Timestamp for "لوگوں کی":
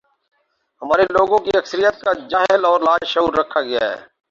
1.09-1.51